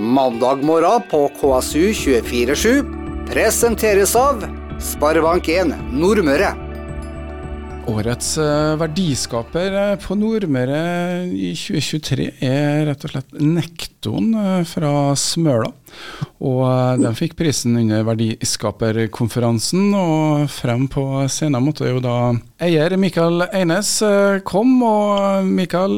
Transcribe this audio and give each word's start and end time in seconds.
Mandag 0.00 0.62
morgen 0.62 1.02
på 1.10 1.30
KSU247 1.40 3.26
presenteres 3.26 4.16
av 4.16 4.44
Sparebank1 4.78 5.72
Nordmøre. 5.90 6.52
Årets 7.88 8.34
eh, 8.38 8.74
verdiskaper 8.76 9.72
eh, 9.72 9.94
på 10.02 10.12
Nordmøre 10.18 10.80
i 11.32 11.54
2023 11.56 12.26
er 12.44 12.82
rett 12.84 13.06
og 13.06 13.14
slett 13.14 13.38
Nekton 13.40 14.34
eh, 14.36 14.60
fra 14.68 14.90
Smøla. 15.16 15.70
Og 16.44 17.00
den 17.00 17.16
fikk 17.16 17.38
prisen 17.38 17.78
under 17.80 18.04
verdiskaperkonferansen, 18.10 19.88
og 19.96 20.44
frem 20.52 20.84
på 20.92 21.06
scenen 21.32 21.64
måtte 21.64 21.88
jo 21.88 22.02
da 22.04 22.18
eier 22.60 22.92
Mikael 23.00 23.46
Eines 23.48 23.94
kom. 24.46 24.76
Og 24.84 25.48
Mikael, 25.48 25.96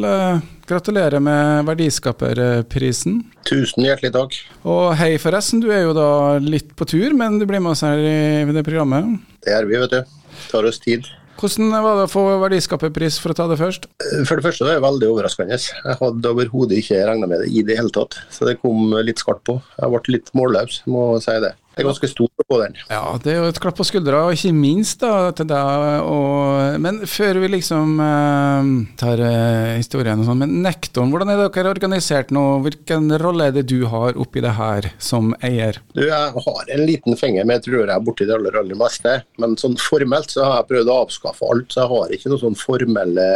gratulerer 0.70 1.18
med 1.20 1.66
verdiskaperprisen. 1.68 3.18
Tusen 3.50 3.88
hjertelig 3.88 4.14
takk. 4.14 4.38
Og 4.62 4.94
hei 5.00 5.16
forresten, 5.20 5.60
du 5.60 5.72
er 5.74 5.88
jo 5.88 5.96
da 5.98 6.38
litt 6.38 6.70
på 6.78 6.86
tur, 6.86 7.10
men 7.18 7.42
du 7.42 7.48
blir 7.50 7.60
med 7.60 7.74
oss 7.74 7.82
her 7.84 7.98
i 7.98 8.46
det 8.54 8.64
programmet? 8.64 9.18
Det 9.42 9.58
er 9.58 9.66
vi, 9.66 9.80
vet 9.82 9.98
du. 9.98 10.20
Tar 10.54 10.70
oss 10.70 10.78
tid. 10.80 11.10
Hvordan 11.40 11.72
var 11.72 11.96
det 11.96 12.04
å 12.04 12.10
få 12.12 12.22
verdiskaperpris, 12.42 13.16
for 13.22 13.32
å 13.32 13.36
ta 13.38 13.46
det 13.48 13.56
først? 13.56 13.86
For 14.28 14.36
det 14.36 14.44
første 14.44 14.66
det 14.66 14.74
er 14.76 14.84
veldig 14.84 15.08
overraskende. 15.08 15.56
Jeg 15.56 15.96
hadde 16.02 16.32
overhodet 16.34 16.82
ikke 16.82 17.00
regna 17.08 17.28
med 17.30 17.40
det 17.44 17.48
i 17.48 17.62
det 17.64 17.78
hele 17.78 17.92
tatt. 17.94 18.18
Så 18.28 18.44
det 18.48 18.58
kom 18.60 18.92
litt 19.00 19.22
skarpt 19.22 19.46
på. 19.48 19.56
Jeg 19.78 19.94
ble 19.94 20.16
litt 20.18 20.28
målløs, 20.36 20.82
må 20.90 21.06
si 21.24 21.38
det. 21.40 21.54
Det 21.70 21.84
er 21.84 21.86
ganske 21.86 22.08
stor 22.10 22.28
på 22.50 22.56
den. 22.58 22.74
Ja, 22.90 23.14
det 23.22 23.30
er 23.30 23.36
jo 23.38 23.50
et 23.52 23.58
klapp 23.62 23.76
på 23.78 23.84
skuldra, 23.86 24.24
og 24.26 24.34
ikke 24.34 24.50
minst 24.56 25.04
da 25.04 25.30
til 25.38 25.46
deg. 25.48 26.02
Og, 26.02 26.80
men 26.82 26.98
før 27.08 27.38
vi 27.44 27.50
liksom 27.54 27.94
eh, 28.02 28.70
tar 29.00 29.22
eh, 29.22 29.76
historien 29.78 30.20
og 30.20 30.26
sånn, 30.26 30.42
men 30.42 30.56
Nekton, 30.64 31.12
hvordan 31.14 31.30
er 31.30 31.44
dere 31.44 31.70
organisert 31.70 32.34
nå? 32.34 32.44
Hvilken 32.66 33.14
rolle 33.22 33.48
er 33.48 33.56
det 33.56 33.68
du 33.70 33.84
har 33.92 34.18
oppi 34.18 34.42
det 34.44 34.56
her 34.58 34.90
som 34.98 35.30
eier? 35.46 35.78
Du, 35.94 36.02
Jeg 36.08 36.44
har 36.48 36.74
en 36.74 36.84
liten 36.90 37.18
finger 37.20 37.46
med, 37.46 37.60
jeg 37.60 37.68
tror 37.70 37.94
jeg 37.94 38.06
borti 38.10 38.26
det 38.26 38.36
aller, 38.36 38.60
aller 38.64 38.82
meste. 38.82 39.16
Men 39.40 39.56
sånn 39.60 39.78
formelt 39.80 40.34
så 40.34 40.48
har 40.48 40.60
jeg 40.60 40.72
prøvd 40.74 40.90
å 40.90 41.00
avskaffe 41.06 41.54
alt, 41.54 41.70
så 41.70 41.84
jeg 41.84 41.92
har 41.94 42.14
ikke 42.18 42.34
noen 42.34 42.44
sånn 42.48 42.60
formelle 42.60 43.32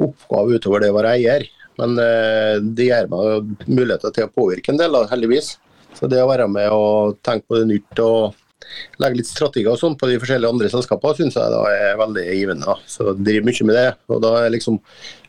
oppgave 0.00 0.56
utover 0.56 0.82
det 0.82 0.94
å 0.94 1.00
være 1.00 1.16
eier. 1.18 1.50
Men 1.80 1.96
eh, 2.00 2.56
det 2.60 2.88
gir 2.88 3.10
meg 3.12 3.66
muligheter 3.68 4.16
til 4.16 4.26
å 4.26 4.32
påvirke 4.32 4.72
en 4.72 4.80
del, 4.80 4.96
da, 4.96 5.06
heldigvis. 5.12 5.58
Så 5.98 6.08
det 6.10 6.22
å 6.22 6.30
være 6.30 6.46
med 6.50 6.70
og 6.72 7.18
tenke 7.26 7.48
på 7.50 7.60
det 7.60 7.68
nytt 7.70 8.02
og 8.04 8.38
legge 9.00 9.20
litt 9.20 9.30
strategier 9.30 9.72
og 9.72 9.80
sånn 9.80 9.96
på 9.98 10.08
de 10.10 10.18
forskjellige 10.20 10.52
andre 10.54 10.70
selskapene, 10.72 11.16
syns 11.18 11.38
jeg 11.38 11.52
da 11.52 11.60
er 11.72 11.98
veldig 12.00 12.24
givende. 12.28 12.76
Så 12.90 13.08
jeg 13.10 13.24
driver 13.26 13.48
mye 13.48 13.68
med 13.68 13.78
det. 13.78 13.86
Og 14.12 14.22
da 14.24 14.32
er 14.42 14.54
liksom 14.54 14.78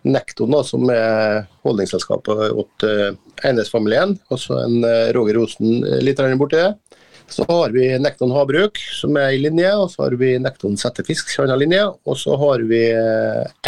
Nekton, 0.07 0.53
da, 0.53 0.63
som 0.65 0.87
er 0.93 1.43
holdningsselskapet 1.65 2.57
åt 2.63 2.87
uh, 2.87 3.11
Eines-familien, 3.47 4.17
og 4.33 4.41
så 4.41 4.63
en 4.63 4.81
uh, 4.85 5.11
Roger 5.17 5.41
Osen 5.41 5.85
litt 6.03 6.21
borti 6.41 6.59
det. 6.59 6.99
Så 7.31 7.45
har 7.47 7.71
vi 7.71 7.85
Nekton 8.01 8.33
havbruk, 8.35 8.81
som 8.97 9.15
er 9.15 9.37
i 9.37 9.39
linje, 9.39 9.71
og 9.79 9.87
så 9.93 10.03
har 10.03 10.17
vi 10.19 10.33
Nekton 10.41 10.75
settefisk, 10.79 11.31
som 11.31 11.45
er 11.45 11.55
i 11.55 11.63
linje, 11.63 11.85
og 11.87 12.19
så 12.19 12.35
har 12.41 12.65
vi 12.67 12.83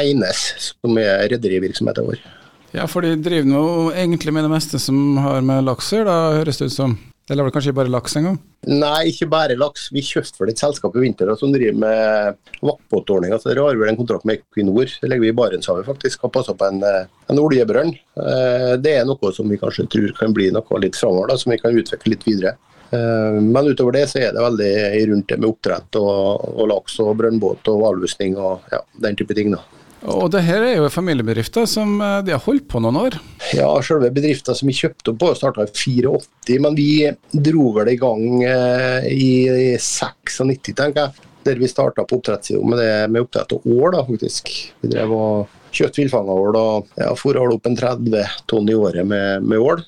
Eines, 0.03 0.47
som 0.81 1.00
er 1.00 1.30
rederivirksomheten 1.31 2.11
vår. 2.11 2.42
Ja, 2.73 2.88
for 2.89 3.05
de 3.05 3.13
driver 3.21 3.45
nå 3.45 3.66
egentlig 3.93 4.33
med 4.33 4.47
det 4.47 4.53
meste 4.53 4.79
som 4.81 5.17
har 5.21 5.43
med 5.45 5.67
laks 5.67 5.91
å 5.93 5.99
gjøre, 5.99 6.21
høres 6.39 6.57
det 6.57 6.71
ut 6.71 6.73
som. 6.73 6.95
Eller 7.29 7.45
var 7.45 7.52
det 7.52 7.55
kanskje 7.55 7.75
bare 7.77 7.91
laks 7.91 8.17
en 8.19 8.25
gang? 8.27 8.39
Nei, 8.67 9.11
ikke 9.11 9.29
bare 9.31 9.55
laks. 9.55 9.85
Vi 9.95 10.02
kjøpte 10.03 10.41
for 10.41 10.49
et 10.52 10.59
selskap 10.59 10.95
i 10.97 11.03
vinter 11.05 11.29
som 11.39 11.53
driver 11.53 11.77
med 11.79 12.39
vaktbåtordninga. 12.59 13.38
Så 13.39 13.51
der 13.51 13.61
har 13.63 13.77
vi 13.79 13.88
en 13.88 13.99
kontrakt 13.99 14.25
med 14.27 14.41
Equinor. 14.41 14.89
Det 14.89 15.07
legger 15.07 15.23
vi 15.23 15.29
i 15.31 15.38
Barentshavet 15.38 15.88
faktisk, 15.88 16.25
og 16.25 16.33
passer 16.35 16.57
på 16.59 16.67
en, 16.67 16.81
eh, 16.83 17.05
en 17.29 17.39
oljebrønn. 17.39 17.94
Eh, 17.94 18.75
det 18.81 18.97
er 18.97 19.05
noe 19.05 19.31
som 19.31 19.47
vi 19.47 19.61
kanskje 19.61 19.88
tror 19.88 20.17
kan 20.17 20.33
bli 20.33 20.49
noe 20.51 20.81
litt 20.81 20.99
framover, 20.99 21.38
som 21.38 21.51
vi 21.51 21.59
kan 21.59 21.77
utvikle 21.77 22.11
litt 22.11 22.25
videre. 22.27 22.57
Eh, 22.91 23.39
men 23.39 23.71
utover 23.71 23.94
det 23.94 24.09
så 24.09 24.19
er 24.19 24.33
det 24.33 24.44
veldig 24.44 25.07
rundt 25.13 25.27
det 25.27 25.39
med 25.39 25.49
oppdrett 25.49 25.95
og, 25.95 26.59
og 26.59 26.67
laks 26.73 26.99
og 26.99 27.16
brønnbåt 27.21 27.71
og 27.71 27.88
avlusning 27.94 28.35
og 28.35 28.59
ja, 28.71 28.81
den 29.00 29.16
type 29.16 29.34
ting. 29.34 29.51
da. 29.51 29.63
Og 30.03 30.28
det 30.34 30.41
her 30.44 30.64
er 30.66 30.78
jo 30.81 30.90
familiebedrifter 30.91 31.68
som 31.69 31.96
eh, 32.03 32.19
de 32.28 32.34
har 32.36 32.44
holdt 32.44 32.66
på 32.72 32.81
noen 32.84 32.97
år? 33.00 33.18
Ja, 33.56 33.69
selve 33.86 34.12
bedriften 34.12 34.58
som 34.58 34.68
vi 34.68 34.75
kjøpte 34.75 35.14
opp 35.14 35.22
på 35.22 35.31
starta 35.40 35.64
i 35.64 35.72
84, 35.72 36.58
men 36.64 36.75
vi 36.75 36.90
dro 37.31 37.69
vel 37.78 37.94
i 37.94 38.00
gang 38.02 38.44
eh, 38.44 39.08
i 39.08 39.31
96, 39.80 40.74
tenker 40.74 41.06
jeg. 41.06 41.30
Der 41.44 41.59
vi 41.59 41.68
starta 41.68 42.06
på 42.08 42.19
oppdrettssida 42.19 42.62
med, 42.64 42.84
med 43.12 43.25
oppdrett 43.25 43.56
av 43.56 43.66
ål, 43.68 43.90
da, 43.96 44.03
faktisk. 44.08 44.52
Vi 44.84 44.91
drev 44.91 45.16
og 45.16 45.58
kjøpte 45.74 46.03
villfangeål 46.03 46.59
og 46.59 46.94
ja, 47.00 47.09
fôra 47.20 47.44
opp 47.52 47.68
en 47.68 47.75
30 47.80 48.38
tonn 48.52 48.72
i 48.72 48.78
året 48.78 49.08
med, 49.08 49.44
med 49.47 49.59
ål. 49.59 49.84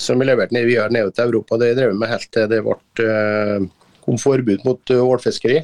Som 0.00 0.22
vi 0.22 0.28
leverte 0.28 0.54
ned, 0.56 0.68
videre 0.68 0.92
ned 0.94 1.10
til 1.14 1.28
Europa. 1.28 1.58
Det 1.60 1.74
drev 1.78 1.92
vi 1.92 2.00
med 2.00 2.10
helt 2.10 2.30
til 2.34 2.46
det 2.50 2.62
ble, 2.66 2.78
eh, 3.06 3.68
kom 4.02 4.18
forbud 4.18 4.66
mot 4.66 4.94
ålfiskeri. 4.98 5.60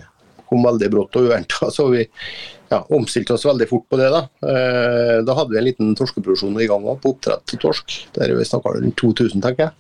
Kom 0.47 0.67
veldig 0.67 0.91
brått 0.93 1.19
og 1.19 1.31
uventa. 1.31 1.71
Så 1.75 1.88
vi 1.94 2.05
ja, 2.69 2.82
omstilte 2.91 3.34
oss 3.37 3.47
veldig 3.47 3.69
fort 3.71 3.88
på 3.91 3.99
det. 4.00 4.10
Da 4.12 4.27
eh, 4.43 5.19
Da 5.27 5.38
hadde 5.38 5.54
vi 5.54 5.60
en 5.60 5.69
liten 5.69 5.97
torskeproduksjon 5.99 6.60
i 6.60 6.69
gang 6.71 6.87
på 6.87 7.15
oppdrett 7.15 7.56
av 7.56 7.62
torsk. 7.62 7.99
Der 8.16 8.34
vi 8.37 8.47
snakka 8.47 8.77
rundt 8.77 8.99
2000, 9.00 9.43
tenker 9.44 9.69
jeg. 9.69 9.72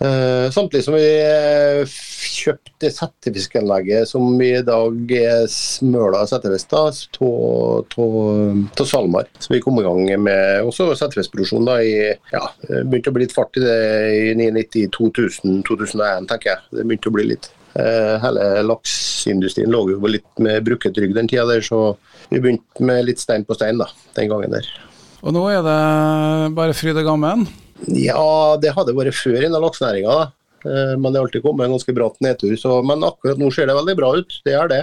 Eh, 0.00 0.46
samtidig 0.48 0.86
som 0.86 0.94
vi 0.96 1.04
eh, 1.04 1.96
kjøpte 2.40 2.88
settefiskanlegget 2.88 4.08
som 4.08 4.40
i 4.40 4.54
dag 4.64 5.12
er 5.12 5.44
Smøla 5.52 6.22
settefisk 6.30 6.72
av 6.78 6.96
SalMar. 8.88 9.28
Så 9.36 9.52
vi 9.52 9.60
kom 9.60 9.76
i 9.76 9.84
gang 9.84 10.08
med 10.24 10.64
også 10.64 10.88
settefiskproduksjon 10.96 11.68
i 11.76 11.94
ja, 12.16 12.44
begynte 12.64 13.12
å 13.12 13.18
bli 13.18 13.26
litt 13.26 13.36
fart 13.36 13.60
i 13.60 13.66
det 13.66 13.78
i 14.16 14.34
1990-2000-2001, 14.38 16.30
tenker 16.32 16.54
jeg. 16.54 16.68
Det 16.72 16.88
begynte 16.88 17.12
å 17.12 17.18
bli 17.20 17.32
litt. 17.34 17.52
Hele 17.70 18.44
laksindustrien 18.66 19.70
lå 19.70 19.84
jo 19.92 20.10
litt 20.10 20.42
med 20.42 20.64
brukket 20.66 20.96
rygg 20.98 21.12
den 21.14 21.28
tida 21.30 21.44
der, 21.46 21.62
så 21.62 21.94
vi 22.30 22.40
begynte 22.40 22.82
med 22.82 23.04
litt 23.06 23.22
stein 23.22 23.44
på 23.46 23.54
stein 23.54 23.78
da, 23.78 23.86
den 24.16 24.30
gangen 24.32 24.56
der. 24.56 24.66
Og 25.20 25.34
nå 25.36 25.44
er 25.52 25.62
det 25.64 25.78
bare 26.56 26.74
fryd 26.76 26.98
og 26.98 27.06
gammen? 27.06 27.46
Ja, 27.88 28.56
det 28.60 28.74
hadde 28.76 28.96
vært 28.96 29.16
før 29.16 29.38
innen 29.40 29.62
laksenæringa. 29.62 30.30
Eh, 30.64 30.94
men 30.98 31.12
det 31.12 31.20
har 31.20 31.26
alltid 31.26 31.44
kommet 31.44 31.66
en 31.66 31.76
ganske 31.76 31.94
bratt 31.96 32.18
nedtur. 32.24 32.56
Så, 32.56 32.80
men 32.86 33.04
akkurat 33.06 33.40
nå 33.40 33.50
ser 33.54 33.70
det 33.70 33.76
veldig 33.78 33.96
bra 33.98 34.14
ut. 34.18 34.40
Det 34.44 34.56
er 34.56 34.72
det. 34.72 34.82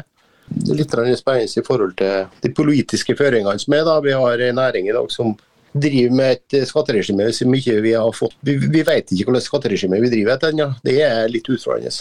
Litt 0.72 0.94
spennende 0.94 1.44
i 1.60 1.66
forhold 1.66 1.98
til 2.00 2.28
de 2.44 2.54
politiske 2.56 3.18
føringene 3.20 3.60
som 3.62 3.76
er. 3.78 3.86
da. 3.88 4.00
Vi 4.04 4.16
har 4.16 4.46
en 4.50 4.60
næring 4.62 4.90
i 4.90 4.96
dag 4.96 5.12
som 5.14 5.36
driver 5.78 6.14
med 6.16 6.38
et 6.38 6.70
skatteregime 6.70 7.28
som 7.36 7.54
ikke 7.54 7.82
vi 7.84 7.94
har 7.94 8.14
fått. 8.16 8.38
Vi, 8.46 8.56
vi 8.58 8.84
vet 8.88 9.12
ikke 9.12 9.28
hvordan 9.28 9.44
skatteregime 9.46 10.00
vi 10.02 10.14
driver 10.14 10.38
etter 10.38 10.54
ennå. 10.54 10.72
Det 10.86 11.02
er 11.06 11.28
litt 11.34 11.50
utfordrende. 11.52 11.94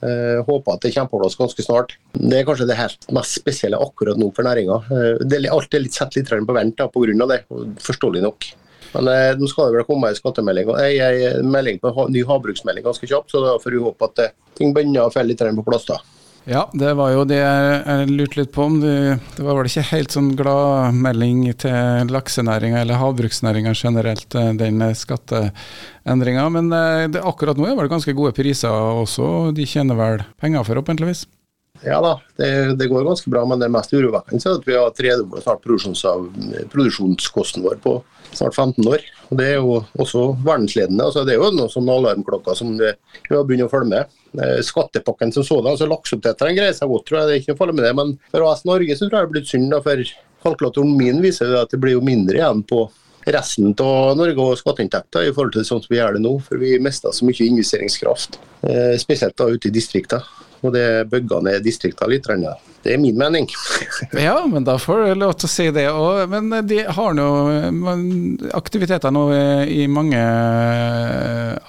Uh, 0.00 0.40
håper 0.46 0.78
at 0.78 0.84
det 0.84 0.94
kommer 0.94 1.10
på 1.12 1.18
plass 1.20 1.36
ganske 1.36 1.64
snart. 1.64 1.98
Det 2.16 2.38
er 2.38 2.46
kanskje 2.48 2.68
det 2.70 2.78
helt 2.78 3.10
mest 3.12 3.36
spesielle 3.36 3.80
akkurat 3.80 4.16
nå 4.20 4.30
for 4.36 4.48
næringa. 4.48 4.78
Eh, 4.96 5.50
alt 5.52 5.76
er 5.76 5.84
litt 5.84 5.98
satt 5.98 6.16
litt 6.16 6.30
på 6.30 6.56
vent 6.56 6.80
pga. 6.80 7.26
det, 7.28 7.42
forståelig 7.84 8.22
nok. 8.24 8.48
Men 8.94 9.10
eh, 9.12 9.34
nå 9.38 9.48
skal 9.50 9.68
det 9.68 9.80
vel 9.80 9.86
komme 9.86 10.10
en 10.10 10.18
og 10.72 10.80
en 10.80 11.52
melding 11.52 11.78
på 11.82 12.06
ny 12.10 12.24
havbruksmelding 12.26 12.86
ganske 12.86 13.06
kjapt, 13.06 13.30
så 13.30 13.44
da 13.44 13.58
får 13.60 13.76
vi 13.76 13.84
håpe 13.84 14.08
at 14.08 14.24
uh, 14.24 14.32
ting 14.58 14.72
begynner 14.74 15.06
å 15.06 15.12
falle 15.14 15.34
litt 15.34 15.44
på 15.44 15.66
plass. 15.68 15.86
da. 15.90 16.00
Ja, 16.48 16.62
det 16.72 16.94
var 16.96 17.10
jo 17.12 17.24
det 17.28 17.36
jeg 17.36 18.06
lurte 18.08 18.40
litt 18.40 18.52
på 18.54 18.64
om. 18.64 18.78
Det 18.80 19.44
var 19.44 19.58
vel 19.58 19.68
ikke 19.68 19.84
helt 19.90 20.14
sånn 20.14 20.30
glad 20.38 20.96
melding 20.96 21.42
til 21.60 22.08
laksenæringa 22.10 22.80
eller 22.80 23.00
havbruksnæringa 23.00 23.74
generelt, 23.76 24.34
eh, 24.34 24.52
den 24.56 24.80
skatteendringa. 24.96 26.46
Men 26.56 26.72
eh, 26.72 27.08
det, 27.12 27.20
akkurat 27.20 27.60
nå 27.60 27.68
er 27.68 27.76
det 27.76 27.92
ganske 27.92 28.16
gode 28.16 28.32
priser 28.36 28.72
også, 28.72 29.52
de 29.56 29.68
tjener 29.68 30.00
vel 30.00 30.24
penger 30.40 30.64
forhåpentligvis? 30.64 31.26
Ja 31.84 32.00
da, 32.04 32.16
det, 32.36 32.50
det, 32.80 32.88
går 32.88 33.06
ganske 33.06 33.30
bra, 33.32 33.44
men 33.48 33.60
det 33.60 33.70
mest 33.72 33.92
urovekkende 33.94 34.44
er 34.44 34.58
at 34.58 34.66
vi 34.68 34.76
har 34.76 34.90
tredobla 34.96 35.40
snart 35.44 35.64
produksjonskosten 35.64 37.64
vår 37.64 37.80
på 37.84 38.00
snart 38.32 38.56
15 38.56 38.88
år. 38.88 39.04
Og 39.30 39.38
Det 39.38 39.46
er 39.46 39.60
jo 39.60 39.76
også 40.02 40.24
verdensledende. 40.42 41.04
Altså, 41.06 41.22
det 41.26 41.36
er 41.36 41.42
jo 41.42 41.52
noen 41.54 41.70
sånne 41.70 41.98
alarmklokker 42.00 42.56
som 42.58 42.72
vi 42.78 42.90
har 43.30 43.44
begynt 43.46 43.68
å 43.68 43.70
følge 43.70 43.92
med. 43.92 44.16
Eh, 44.34 44.58
skattepakken 44.66 45.30
som 45.34 45.46
sådan, 45.46 45.72
altså 45.72 45.86
lakseoppdretterne 45.90 46.56
greier 46.56 46.74
seg 46.74 46.90
godt, 46.90 47.06
tror 47.06 47.20
jeg. 47.20 47.28
Det 47.28 47.36
er 47.36 47.42
ikke 47.42 47.54
noe 47.54 47.60
farlig 47.60 47.76
med 47.78 47.86
det. 47.86 47.92
Men 48.00 48.16
for 48.32 48.48
AS 48.48 48.66
Norge 48.66 48.96
så 48.96 49.06
tror 49.06 49.20
jeg 49.20 49.22
det 49.22 49.28
er 49.28 49.36
blitt 49.36 49.52
synd. 49.52 49.70
da, 49.70 49.80
for 49.86 50.02
Kalkulatoren 50.40 50.96
min 50.96 51.22
viser 51.22 51.54
at 51.60 51.70
det 51.70 51.78
blir 51.82 51.98
jo 51.98 52.04
mindre 52.04 52.40
igjen 52.40 52.64
på 52.66 52.84
resten 53.30 53.74
av 53.84 54.16
Norge 54.16 54.40
og 54.40 54.58
skatteinntekter 54.58 55.28
i 55.28 55.32
forhold 55.36 55.52
til 55.54 55.66
sånn 55.68 55.82
som 55.84 55.92
vi 55.92 56.00
gjør 56.00 56.16
det 56.16 56.24
nå. 56.24 56.34
For 56.42 56.58
vi 56.58 56.78
mister 56.82 57.14
så 57.14 57.28
mye 57.28 57.46
investeringskraft, 57.46 58.40
eh, 58.66 58.96
spesielt 58.98 59.36
da 59.36 59.46
ute 59.46 59.68
i 59.68 59.74
distriktene 59.74 60.39
og 60.60 60.74
det 60.74 60.86
bygger 61.10 61.44
ned 61.46 61.64
distriktene 61.64 62.12
litt. 62.12 62.28
Det 62.80 62.94
er 62.94 63.00
min 63.00 63.16
mening. 63.18 63.48
ja, 64.16 64.38
men 64.48 64.64
da 64.64 64.76
får 64.80 65.02
du 65.04 65.20
lov 65.20 65.34
til 65.40 65.48
å 65.48 65.52
si 65.52 65.66
det 65.74 65.86
òg. 65.92 66.22
Men 66.32 66.66
de 66.68 66.80
har 66.84 67.16
nå 67.16 67.26
aktiviteter 68.56 69.12
nå 69.12 69.26
i 69.68 69.84
mange 69.90 70.20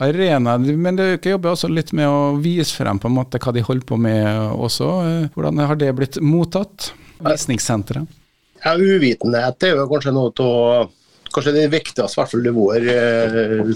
arenaer. 0.02 0.72
Men 0.72 1.00
dere 1.00 1.36
jobber 1.36 1.56
også 1.56 1.72
litt 1.72 1.92
med 1.98 2.08
å 2.08 2.38
vise 2.42 2.76
frem 2.76 3.02
på 3.02 3.12
en 3.12 3.18
måte 3.20 3.42
hva 3.44 3.56
de 3.56 3.66
holder 3.68 3.88
på 3.88 4.00
med 4.00 4.24
også. 4.56 4.90
Hvordan 5.36 5.64
har 5.68 5.80
det 5.80 5.92
blitt 6.00 6.22
mottatt? 6.24 6.94
Visningssenteret? 7.22 8.18
Ja, 8.62 8.76
Uvitenhet 8.78 9.64
er 9.66 9.80
jo 9.80 9.88
kanskje 9.90 10.14
noe 10.14 10.32
av 10.46 10.92
kanskje 11.32 11.54
det 11.56 11.68
viktigste 11.72 12.20
hvert 12.20 12.32
fall 12.32 12.50
vår 12.56 12.88
eh, 12.92 13.70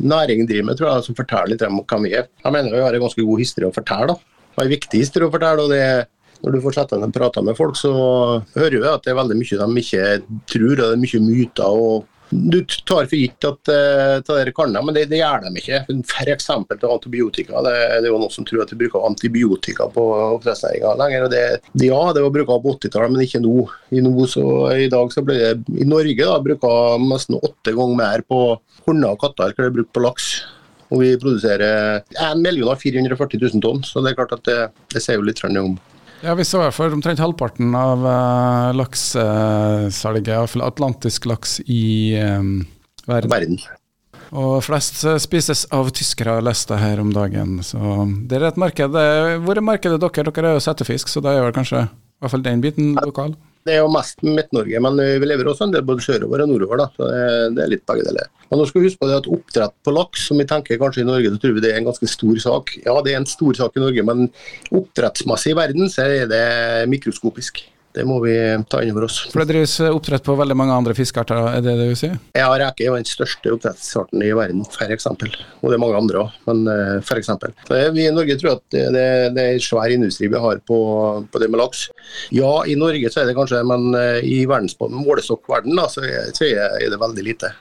næring 0.00 0.46
driver 0.48 0.68
med, 0.70 0.78
tror 0.78 0.90
jeg, 0.90 1.06
som 1.08 1.18
forteller 1.18 1.52
litt 1.52 1.64
om 1.66 1.82
hvem 1.82 2.06
vi 2.08 2.14
er. 2.16 2.30
Jeg 2.42 2.54
mener 2.54 2.74
vi 2.74 2.84
har 2.84 2.96
en 2.96 3.04
ganske 3.04 3.26
god 3.28 3.42
historie 3.42 3.68
å 3.68 3.76
fortelle. 3.76 4.14
da. 4.14 4.33
En 4.60 4.70
viktig 4.70 5.02
historie 5.02 5.28
å 5.28 5.34
fortelle. 5.34 5.64
og 5.64 5.72
det 5.74 5.86
når 6.44 6.58
du 6.58 6.60
får 6.60 6.74
sette 6.76 6.96
deg 6.98 7.08
og 7.08 7.14
prate 7.14 7.40
med 7.40 7.56
folk, 7.56 7.78
så 7.78 7.92
hører 8.52 8.74
vi 8.76 8.88
at 8.90 9.06
det 9.06 9.14
er 9.14 9.16
veldig 9.16 9.36
mye 9.38 9.60
de 9.60 9.80
ikke 9.80 10.08
tror. 10.50 10.74
og 10.74 10.82
Det 10.82 10.90
er 10.90 11.04
mye 11.04 11.22
myter. 11.24 11.78
og 11.84 12.10
du 12.34 12.64
tar 12.88 13.04
for 13.06 13.14
gitt 13.14 13.44
at 13.46 13.70
uh, 13.70 14.44
det 14.44 14.54
kan 14.56 14.72
de, 14.72 14.80
men 14.82 14.96
det, 14.96 15.04
det, 15.10 15.20
gjør 15.20 15.44
de 15.44 15.60
ikke. 15.60 15.80
F.eks. 16.02 16.48
til 16.72 16.88
antibiotika. 16.90 17.60
Det, 17.62 17.74
det, 17.74 18.08
er 18.08 18.10
jo 18.10 18.18
noen 18.18 18.32
som 18.32 18.46
tror 18.48 18.64
at 18.64 18.72
de 18.72 18.78
bruker 18.80 19.06
antibiotika 19.06 19.86
på 19.92 20.06
oppdrettsnæringa 20.38 20.94
lenger. 20.98 21.26
og 21.26 21.34
det, 21.34 21.44
det, 21.72 21.90
Ja, 21.92 22.00
det 22.16 22.24
var 22.24 22.34
brukt 22.34 22.50
på 22.50 22.74
80-tallet, 22.74 23.14
men 23.14 23.26
ikke 23.26 23.42
nå. 23.44 23.54
I, 23.94 24.02
nå 24.04 24.26
så, 24.30 24.46
I 24.74 24.90
dag 24.92 25.14
så 25.14 25.22
ble 25.26 25.38
det 25.38 25.78
i 25.78 25.86
Norge 25.88 26.26
da, 26.26 26.40
bruker 26.48 27.04
nesten 27.04 27.38
åtte 27.38 27.76
ganger 27.76 28.00
mer 28.00 28.26
på 28.26 28.42
hunder 28.88 29.14
og 29.14 29.22
katter 29.22 29.52
enn 29.52 29.60
det 29.60 29.70
er 29.70 29.78
brukt 29.78 29.94
på 29.94 30.02
laks. 30.04 30.32
Og 30.94 31.02
vi 31.02 31.10
produserer 31.18 32.04
1 32.14 32.44
440 32.46 33.42
000 33.42 33.62
tonn, 33.64 33.82
så 33.82 34.02
det 34.02 34.12
er 34.12 34.18
klart 34.20 34.34
at 34.36 34.44
det, 34.46 34.58
det 34.94 35.02
sier 35.02 35.18
jo 35.18 35.26
litt 35.26 35.42
om 35.44 35.74
ja, 36.22 36.34
Vi 36.38 36.44
så 36.46 36.60
i 36.60 36.64
hvert 36.64 36.76
fall 36.76 36.94
omtrent 36.94 37.20
halvparten 37.20 37.74
av 37.76 38.04
uh, 38.06 38.74
laksesalget, 38.78 40.30
iallfall 40.30 40.64
atlantisk 40.64 41.26
laks 41.28 41.58
i 41.66 42.16
um, 42.16 42.62
verden. 43.04 43.32
verden. 43.32 43.58
Og 44.32 44.62
flest 44.64 45.02
uh, 45.04 45.18
spises 45.20 45.66
av 45.74 45.90
tyskere, 45.92 46.38
leste 46.46 46.78
her 46.80 47.02
om 47.02 47.10
dagen. 47.12 47.58
Så 47.66 48.06
det 48.30 48.38
er 48.38 48.48
et 48.48 48.60
marked. 48.60 48.96
Hvor 49.44 49.60
er 49.60 49.66
markedet 49.66 50.00
dere? 50.00 50.30
Dere 50.30 50.54
er 50.54 50.56
jo 50.56 50.64
settefisk, 50.64 51.12
så 51.12 51.20
da 51.24 51.34
er 51.34 51.44
vel 51.44 51.58
kanskje 51.58 51.84
i 51.84 52.24
hvert 52.24 52.32
fall 52.32 52.46
den 52.46 52.64
biten 52.64 52.94
lokal? 53.04 53.34
Det 53.64 53.72
er 53.72 53.80
jo 53.80 53.92
mest 53.92 54.20
Midt-Norge, 54.20 54.80
men 54.84 54.98
vi 55.00 55.28
lever 55.28 55.48
også 55.48 55.64
en 55.64 55.72
del 55.72 55.84
både 55.88 56.04
sørover 56.04 56.42
og 56.44 56.50
nordover. 56.50 56.82
da, 56.82 56.88
så 56.92 57.08
Det 57.56 57.62
er 57.64 57.70
litt 57.72 57.86
begge 57.88 58.04
deler. 58.04 58.28
Men 58.50 58.60
nå 58.60 58.66
skal 58.68 58.82
vi 58.82 58.90
huske 58.90 59.00
på 59.00 59.08
det 59.08 59.16
at 59.22 59.28
Oppdrett 59.32 59.74
på 59.82 59.94
laks, 59.96 60.26
som 60.28 60.38
vi 60.38 60.46
tenker 60.48 60.80
kanskje 60.80 61.02
i 61.02 61.08
Norge, 61.08 61.32
så 61.32 61.40
tror 61.40 61.56
vi 61.56 61.64
det 61.64 61.72
er 61.72 61.80
en 61.80 61.88
ganske 61.88 62.08
stor 62.12 62.36
sak. 62.44 62.74
Ja, 62.84 62.98
det 63.02 63.14
er 63.14 63.22
en 63.22 63.30
stor 63.30 63.56
sak 63.56 63.78
i 63.78 63.82
Norge, 63.82 64.04
men 64.04 64.28
oppdrettsmessig 64.68 65.54
i 65.54 65.58
verden 65.58 65.88
så 65.90 66.04
er 66.04 66.28
det 66.30 66.44
mikroskopisk. 66.92 67.64
Det 67.94 68.02
må 68.08 68.16
vi 68.24 68.34
ta 68.70 68.80
inn 68.82 68.90
over 68.90 69.06
oss. 69.06 69.20
For 69.30 69.44
Det 69.44 69.52
drives 69.52 69.76
oppdrett 69.86 70.24
på 70.26 70.34
veldig 70.38 70.56
mange 70.58 70.74
andre 70.74 70.96
fiskearter, 70.98 71.38
er 71.54 71.62
det 71.62 71.76
det 71.78 71.88
du 71.92 71.98
sier? 71.98 72.16
Ja, 72.34 72.48
reke 72.58 72.88
er 72.88 72.96
den 72.96 73.06
største 73.06 73.52
oppdrettsarten 73.54 74.24
i 74.26 74.32
verden, 74.34 74.64
f.eks. 74.66 75.06
Og 75.06 75.68
det 75.70 75.76
er 75.76 75.82
mange 75.82 76.00
andre 76.00 76.24
òg, 76.24 76.40
men 76.48 76.64
for 77.06 77.22
f.eks. 77.22 77.30
Vi 77.94 78.08
i 78.08 78.14
Norge 78.14 78.38
tror 78.40 78.56
at 78.56 78.64
det, 78.74 79.04
det, 79.36 79.44
er 79.44 79.52
en 79.52 79.62
svær 79.62 79.94
industri 79.94 80.30
vi 80.32 80.42
har 80.42 80.58
på, 80.66 80.80
på, 81.30 81.42
det 81.42 81.50
med 81.52 81.62
laks. 81.62 81.86
Ja, 82.34 82.56
i 82.66 82.74
Norge 82.78 83.12
så 83.14 83.22
er 83.22 83.30
det 83.30 83.36
kanskje, 83.38 83.62
men 83.68 83.94
uh, 83.94 84.18
i 84.18 84.42
målestokkverden 84.44 85.78
så, 85.86 86.02
så 86.34 86.50
er 86.50 86.90
det 86.90 87.00
veldig 87.00 87.28
lite. 87.30 87.54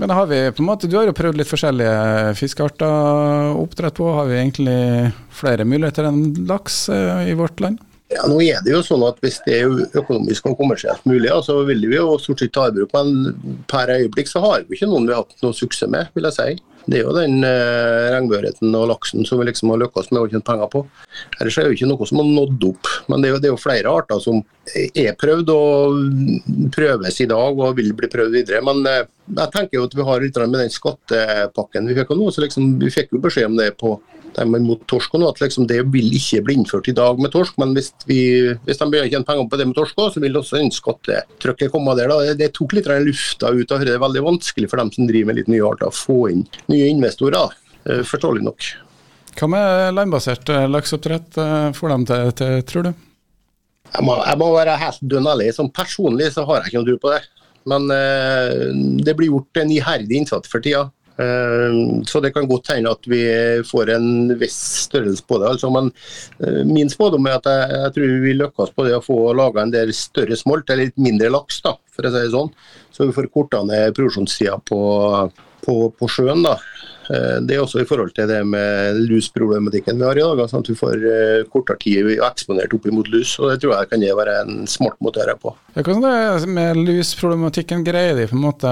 Men 0.00 0.14
har 0.14 0.30
vi 0.30 0.38
på 0.54 0.62
en 0.62 0.70
måte, 0.70 0.88
Du 0.88 0.96
har 0.96 1.04
jo 1.04 1.16
prøvd 1.16 1.36
litt 1.36 1.50
forskjellige 1.50 2.32
fiskearter 2.38 3.58
oppdrett 3.58 3.98
på. 3.98 4.06
Har 4.16 4.30
vi 4.30 4.38
egentlig 4.38 4.80
flere 5.34 5.66
muligheter 5.68 6.08
enn 6.08 6.46
laks 6.48 6.86
i 6.88 7.34
vårt 7.36 7.60
land? 7.60 7.82
Ja, 8.10 8.24
nå 8.26 8.40
er 8.42 8.58
det 8.66 8.72
jo 8.72 8.80
sånn 8.82 9.04
at 9.06 9.20
Hvis 9.22 9.38
det 9.44 9.60
er 9.60 10.00
økonomisk 10.00 10.48
og 10.50 10.56
kommersielt 10.58 11.04
mulig, 11.06 11.30
så 11.46 11.60
vil 11.68 11.84
vi 11.86 11.94
jo 11.94 12.16
stort 12.18 12.42
sett 12.42 12.52
ta 12.56 12.66
i 12.66 12.74
bruk. 12.74 12.90
Men 12.96 13.62
per 13.70 13.92
øyeblikk 13.94 14.30
så 14.30 14.42
har 14.42 14.66
vi 14.66 14.78
ikke 14.78 14.90
noen 14.90 15.06
vi 15.06 15.14
har 15.14 15.22
hatt 15.22 15.46
noe 15.46 15.56
suksess 15.56 15.90
med, 15.90 16.10
vil 16.16 16.26
jeg 16.26 16.38
si. 16.38 16.50
Det 16.90 16.98
er 16.98 17.04
jo 17.04 17.12
den 17.14 17.44
eh, 17.46 18.08
regnbueørreten 18.14 18.74
og 18.74 18.88
laksen 18.90 19.26
som 19.28 19.38
vi 19.38 19.46
liksom 19.50 19.70
har 19.70 19.82
lykkes 19.82 20.10
med 20.10 20.22
å 20.22 20.28
tjene 20.30 20.46
penger 20.46 20.70
på. 20.72 20.82
Ellers 21.38 21.58
er 21.58 21.66
det 21.66 21.70
jo 21.70 21.78
ikke 21.78 21.90
noe 21.92 22.08
som 22.08 22.22
har 22.22 22.30
nådd 22.30 22.66
opp. 22.70 22.92
Men 23.12 23.22
det 23.22 23.28
er, 23.28 23.34
jo, 23.34 23.40
det 23.42 23.50
er 23.50 23.54
jo 23.54 23.62
flere 23.62 23.94
arter 24.00 24.22
som 24.24 24.40
er 24.74 25.18
prøvd 25.20 25.52
og 25.54 26.70
prøves 26.74 27.20
i 27.22 27.28
dag 27.30 27.62
og 27.62 27.76
vil 27.78 27.92
bli 27.94 28.10
prøvd 28.10 28.34
videre. 28.40 28.62
Men 28.66 28.82
eh, 28.90 29.04
jeg 29.36 29.54
tenker 29.54 29.78
jo 29.78 29.86
at 29.86 29.94
vi 29.94 30.08
har 30.08 30.24
litt 30.24 30.40
med 30.46 30.58
den 30.64 30.72
skattepakken 30.74 31.86
vi 31.86 31.98
fikk 32.00 32.16
nå, 32.16 32.32
så 32.34 32.42
liksom, 32.42 32.72
vi 32.80 32.90
fikk 32.90 33.14
jo 33.14 33.22
beskjed 33.22 33.52
om 33.52 33.60
det 33.60 33.74
på 33.78 33.94
de 34.36 34.44
er 34.44 34.62
mot 34.64 34.82
torsk 34.90 35.14
nå, 35.18 35.28
at 35.28 35.40
liksom 35.42 35.66
det 35.70 35.80
vil 35.92 36.12
ikke 36.16 36.42
bli 36.46 36.56
innført 36.60 36.90
i 36.90 36.94
dag 36.96 37.18
med 37.20 37.32
torsk. 37.34 37.56
Men 37.60 37.74
hvis, 37.76 37.90
vi, 38.08 38.20
hvis 38.66 38.80
de 38.80 38.86
begynner 38.86 39.08
å 39.08 39.14
tjene 39.14 39.28
penger 39.28 39.48
på 39.50 39.60
det 39.60 39.66
med 39.70 39.78
torsk, 39.78 39.98
så 39.98 40.22
vil 40.22 40.36
de 40.36 40.40
også 40.42 40.60
ønske 40.60 40.94
at 40.94 41.10
det 41.10 41.22
trykket 41.42 41.72
kommer 41.74 41.98
der. 41.98 42.12
Da. 42.12 42.36
Det 42.38 42.52
tok 42.56 42.76
litt 42.78 42.90
lufta 43.06 43.50
ut 43.50 43.74
av 43.74 43.82
det. 43.82 43.96
er 43.96 44.04
veldig 44.04 44.26
vanskelig 44.28 44.70
for 44.70 44.82
dem 44.82 44.92
som 44.94 45.10
driver 45.10 45.32
med 45.32 45.40
litt 45.40 45.50
nye 45.50 45.66
arter, 45.66 45.90
å 45.90 45.94
få 45.94 46.20
inn 46.30 46.46
nye 46.72 46.92
investorer. 46.92 47.58
Eh, 47.88 48.04
forståelig 48.06 48.46
nok. 48.46 48.70
Hva 49.38 49.48
med 49.50 49.94
landbasert 49.96 50.50
eh, 50.52 50.66
lakseoppdrett? 50.70 51.38
Eh, 51.38 51.70
får 51.76 51.94
de 51.94 51.98
til, 52.10 52.32
til, 52.40 52.56
tror 52.70 52.88
du? 52.88 52.92
Jeg 53.90 54.06
må, 54.06 54.14
jeg 54.22 54.38
må, 54.38 54.48
være 54.54 54.78
helt 54.78 55.04
dønn 55.10 55.28
ærlig. 55.30 55.50
Som 55.56 55.70
personlig 55.74 56.30
så 56.34 56.46
har 56.48 56.62
jeg 56.62 56.70
ikke 56.70 56.82
noe 56.82 56.90
tro 56.90 57.02
på 57.02 57.14
det. 57.14 57.20
Men 57.70 57.90
eh, 57.92 58.70
det 59.04 59.14
blir 59.18 59.32
gjort 59.32 59.62
en 59.62 59.72
iherdig 59.74 60.22
innsats 60.22 60.50
for 60.50 60.64
tida. 60.64 60.88
Eh, 61.20 62.02
så 62.06 62.20
det 62.20 62.32
kan 62.32 62.48
godt 62.48 62.72
hende 62.72 62.92
at 62.94 63.08
vi 63.10 63.22
får 63.66 63.92
en 63.96 64.08
viss 64.40 64.58
størrelse 64.86 65.24
på 65.28 65.40
det. 65.42 65.50
Altså, 65.52 65.70
men 65.74 65.90
eh, 66.40 66.62
min 66.68 66.90
spådom 66.92 67.28
er 67.28 67.38
at 67.40 67.50
jeg, 67.50 67.68
jeg, 67.76 67.94
tror 67.96 68.16
vi 68.24 68.36
lykkes 68.38 68.74
på 68.76 68.86
det 68.86 68.96
å 68.96 69.04
få 69.04 69.18
laga 69.36 69.64
en 69.64 69.74
del 69.74 69.92
større 69.96 70.38
smolt, 70.38 70.70
eller 70.70 70.88
litt 70.88 71.00
mindre 71.00 71.32
laks, 71.32 71.60
da, 71.66 71.76
for 71.92 72.08
å 72.08 72.14
si 72.14 72.24
det 72.24 72.34
sånn. 72.34 72.52
Så 72.94 73.08
vi 73.08 73.16
får 73.16 73.30
korta 73.34 73.62
ned 73.66 73.94
produksjonstida 73.96 74.58
på, 74.70 74.80
på, 75.64 75.76
på 75.96 76.10
sjøen. 76.10 76.44
da. 76.46 76.58
Eh, 77.10 77.38
det 77.42 77.56
er 77.56 77.62
også 77.64 77.82
i 77.82 77.88
forhold 77.88 78.12
til 78.14 78.28
det 78.30 78.40
med 78.46 79.00
lusproblematikken 79.10 79.98
vi 79.98 80.06
har 80.06 80.18
i 80.18 80.22
dag. 80.22 80.42
sånn 80.50 80.62
at 80.62 80.70
vi 80.70 80.78
får 80.78 81.06
eh, 81.10 81.46
kortere 81.50 81.80
tid 81.82 82.10
eksponert 82.16 82.74
opp 82.76 82.86
imot 82.86 83.10
lus. 83.10 83.36
og 83.40 83.50
Det 83.50 83.60
tror 83.62 83.74
jeg 83.76 83.90
kan 83.90 84.04
være 84.20 84.36
en 84.44 84.60
smart 84.70 84.98
måte 85.02 85.18
å 85.20 85.24
gjøre 85.24 85.40
på. 85.42 85.54
Ja, 85.74 85.82
hvordan 85.82 86.04
det 86.06 86.12
er 86.18 86.46
med 86.58 86.82
lusproblematikken? 86.84 87.86
Greier 87.86 88.14
de 88.18 88.28
på 88.30 88.36
en 88.38 88.44
måte 88.44 88.70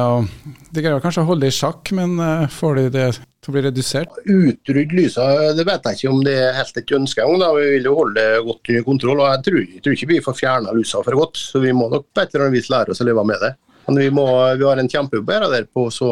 De 0.74 0.84
greier 0.84 1.02
kanskje 1.02 1.24
å 1.24 1.30
holde 1.32 1.46
det 1.46 1.54
i 1.54 1.58
sjakk, 1.58 1.90
men 1.96 2.18
eh, 2.22 2.46
får 2.52 2.78
de 2.78 2.86
det 2.94 3.08
til 3.18 3.50
å 3.50 3.56
bli 3.56 3.64
redusert? 3.66 4.20
Utrydde 4.26 4.98
lysa, 4.98 5.28
det 5.56 5.66
vet 5.66 5.86
jeg 5.86 5.98
ikke 5.98 6.12
om 6.12 6.24
det 6.26 6.36
er 6.38 6.58
helt 6.58 6.78
et 6.82 6.94
ønske 6.94 7.24
engang. 7.24 7.56
Vi 7.58 7.70
vil 7.74 7.90
jo 7.90 7.96
holde 7.98 8.20
det 8.20 8.42
godt 8.46 8.70
under 8.74 8.86
kontroll. 8.86 9.24
og 9.24 9.32
Jeg 9.32 9.46
tror, 9.48 9.62
jeg 9.64 9.82
tror 9.82 9.98
ikke 9.98 10.12
vi 10.12 10.26
får 10.26 10.38
fjerna 10.44 10.76
lusa 10.76 11.02
for 11.02 11.24
godt, 11.24 11.40
så 11.40 11.62
vi 11.64 11.74
må 11.74 11.90
nok 11.90 12.06
på 12.12 12.22
et 12.22 12.34
eller 12.34 12.46
annet 12.46 12.60
vis 12.60 12.70
lære 12.70 12.94
oss 12.94 13.02
å 13.02 13.08
leve 13.08 13.26
med 13.26 13.42
det. 13.42 13.56
Men 13.88 13.98
vi, 14.02 14.10
må, 14.12 14.26
vi 14.60 14.66
har 14.68 14.76
en 14.76 14.90
kjempejobb 14.90 15.30
der 15.48 15.64
på 15.72 15.86
å 15.88 16.10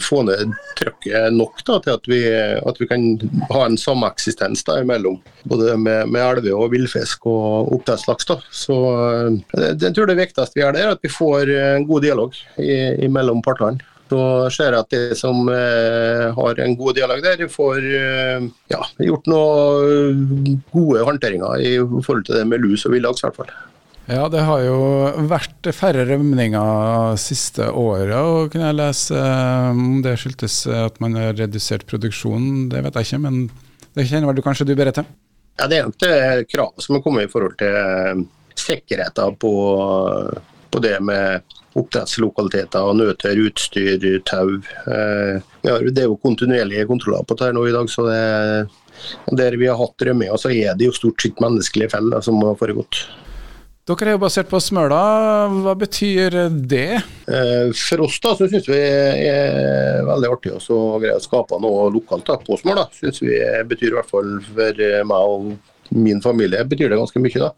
få 0.00 0.22
ned 0.24 0.54
trykket 0.78 1.34
nok 1.36 1.60
da, 1.68 1.76
til 1.84 1.92
at 1.92 2.08
vi, 2.08 2.20
at 2.32 2.80
vi, 2.80 2.88
kan 2.88 3.04
ha 3.50 3.66
en 3.66 3.76
sameksistens 3.76 4.64
da, 4.64 4.78
mellom 4.88 5.18
både 5.44 5.76
med, 5.76 6.08
med 6.08 6.22
elver 6.22 6.56
og 6.56 6.72
villfisk 6.72 7.28
og 7.28 7.74
oppdrettslaks. 7.76 8.30
Så 8.48 8.78
jeg, 9.52 9.76
jeg 9.82 9.92
tror 9.92 10.08
det 10.08 10.16
viktigste 10.22 10.56
vi 10.56 10.64
gjør 10.64 10.78
der, 10.78 10.86
er 10.86 10.96
at 10.96 11.04
vi 11.04 11.12
får 11.12 11.52
en 11.58 11.86
god 11.90 12.08
dialog 12.08 12.40
i, 12.56 13.10
mellom 13.12 13.44
partene. 13.44 13.84
Så 14.06 14.18
ser 14.54 14.70
jeg 14.70 14.84
at 14.84 14.92
de 14.94 15.16
som 15.18 15.48
eh, 15.50 16.26
har 16.32 16.60
en 16.62 16.76
god 16.78 16.94
dialog 16.96 17.22
der, 17.24 17.46
får 17.50 17.78
eh, 17.82 18.44
ja, 18.70 18.82
gjort 19.02 19.26
noen 19.30 20.60
gode 20.70 21.02
håndteringer 21.08 21.58
i 21.58 21.72
forhold 21.82 22.28
til 22.28 22.38
det 22.38 22.44
med 22.46 22.62
lus 22.62 22.86
og 22.86 22.94
villaks. 22.94 23.26
i. 23.26 23.75
Ja, 24.06 24.28
det 24.30 24.44
har 24.46 24.60
jo 24.62 24.78
vært 25.26 25.66
færre 25.74 26.04
rømninger 26.06 27.16
siste 27.18 27.66
året. 27.74 28.14
og 28.14 28.52
Kunne 28.52 28.68
jeg 28.68 28.78
lese 28.78 29.18
eh, 29.18 29.70
om 29.74 29.98
det 30.04 30.14
skyldtes 30.22 30.60
at 30.70 31.00
man 31.02 31.18
har 31.18 31.34
redusert 31.34 31.86
produksjonen, 31.90 32.68
det 32.70 32.84
vet 32.86 33.00
jeg 33.00 33.08
ikke. 33.08 33.22
Men 33.24 33.40
det 33.98 34.06
kjenner 34.06 34.30
vel 34.30 34.38
du 34.38 34.44
kanskje 34.46 34.68
du 34.68 34.76
bedre 34.78 34.94
til? 34.94 35.10
Ja, 35.58 35.66
Det 35.66 35.78
er 35.78 35.88
nok 35.88 35.98
det 35.98 36.46
kravet 36.52 36.86
som 36.86 36.98
har 36.98 37.02
kommet 37.02 37.26
i 37.26 37.32
forhold 37.32 37.58
til 37.58 37.80
eh, 37.82 38.22
sikkerheten 38.54 39.36
på, 39.42 39.52
på 40.70 40.84
det 40.86 40.96
med 41.02 41.42
oppdrettslokaliteter, 41.76 42.94
nøter, 42.96 43.42
utstyr, 43.42 44.08
tau. 44.28 44.54
Eh, 44.86 45.42
det 45.66 45.98
er 45.98 46.06
jo 46.06 46.18
kontinuerlige 46.22 46.86
kontroller 46.86 47.26
på 47.26 47.34
dette 47.34 47.52
nå 47.56 47.66
i 47.66 47.74
dag. 47.74 47.90
så 47.90 48.06
det, 48.06 48.70
Der 49.34 49.58
vi 49.58 49.66
har 49.66 49.82
hatt 49.82 50.08
rømminger, 50.08 50.38
så 50.38 50.54
er 50.54 50.78
det 50.78 50.92
jo 50.92 50.94
stort 50.94 51.26
sett 51.26 51.42
menneskelige 51.42 51.90
feller 51.98 52.22
som 52.22 52.38
har 52.46 52.54
foregått. 52.54 53.08
Dere 53.86 54.10
er 54.10 54.16
jo 54.16 54.18
basert 54.18 54.48
på 54.50 54.58
Smøla, 54.58 55.00
hva 55.62 55.72
betyr 55.78 56.34
det? 56.58 56.96
Eh, 57.30 57.68
for 57.70 58.02
oss 58.02 58.16
da, 58.24 58.32
så 58.34 58.48
syns 58.50 58.66
vi 58.66 58.80
er 58.82 60.00
veldig 60.08 60.30
artig 60.32 60.56
å 60.58 60.80
greie 60.98 61.14
å 61.14 61.22
skape 61.22 61.60
noe 61.62 61.84
lokalt 61.94 62.26
da, 62.26 62.34
på 62.42 62.58
Smøla. 62.58 62.88
Synes 62.96 63.22
vi 63.22 63.38
betyr 63.70 63.92
i 63.92 63.96
hvert 64.00 64.10
fall 64.10 64.32
for 64.48 64.82
meg 65.06 65.30
og 65.30 65.52
min 65.94 66.18
familie 66.24 66.64
betyr 66.66 66.90
det 66.90 66.98
ganske 66.98 67.22
mye. 67.22 67.44
da. 67.44 67.52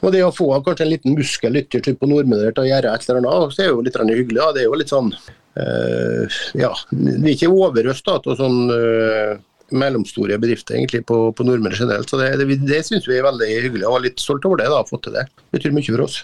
Og 0.00 0.12
Det 0.12 0.22
å 0.24 0.32
få 0.32 0.48
kanskje 0.64 0.86
en 0.86 0.92
liten 0.94 1.16
muskel 1.18 1.60
ytterst 1.60 2.00
på 2.00 2.08
nordmennene 2.08 2.54
til 2.54 2.64
å 2.64 2.70
gjøre 2.70 2.94
et 2.94 3.04
eller 3.10 3.20
annet, 3.20 3.52
så 3.52 3.64
er 3.64 3.68
jo 3.68 3.84
litt 3.84 4.00
hyggelig. 4.00 4.40
da. 4.40 4.52
Det 4.56 4.62
er 4.62 4.68
jo 4.70 4.80
litt 4.80 4.94
sånn 4.94 5.12
øh, 5.12 6.40
Ja, 6.56 6.72
vi 6.92 7.12
er 7.20 7.34
ikke 7.34 7.52
overøst 7.52 8.08
da, 8.08 8.16
til 8.24 8.40
sånn 8.40 8.58
uh, 8.72 9.36
mellomstore 9.74 10.38
bedrifter 10.38 10.76
egentlig 10.78 11.02
på, 11.08 11.18
på 11.34 11.46
nordmenn 11.46 11.74
generelt. 11.74 12.10
Så 12.10 12.20
det, 12.20 12.32
det, 12.38 12.60
det 12.66 12.82
syns 12.86 13.08
vi 13.08 13.18
er 13.18 13.26
veldig 13.26 13.48
hyggelig, 13.50 13.86
og 13.86 13.96
var 13.96 14.06
litt 14.06 14.22
stolt 14.22 14.46
over 14.46 14.62
det. 14.62 14.70
da, 14.72 14.84
fått 14.86 15.06
til 15.08 15.16
det. 15.16 15.26
Det 15.50 15.58
betyr 15.58 15.74
mye 15.76 15.90
for 15.90 16.06
oss. 16.06 16.20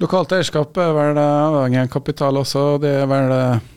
Lokalt 0.00 0.32
eierskap 0.32 0.78
er 0.80 0.94
vel 0.96 1.18
avhengig 1.20 1.82
av 1.82 1.92
kapital 1.92 2.40
også. 2.40 2.64
Det 2.80 2.94
er 3.02 3.10
vel, 3.10 3.34